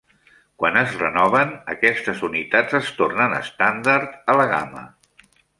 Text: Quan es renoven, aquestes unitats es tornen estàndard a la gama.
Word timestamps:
Quan 0.61 0.79
es 0.79 0.95
renoven, 1.01 1.51
aquestes 1.75 2.25
unitats 2.29 2.79
es 2.81 2.91
tornen 3.03 3.39
estàndard 3.43 4.19
a 4.35 4.39
la 4.41 4.49
gama. 4.57 4.87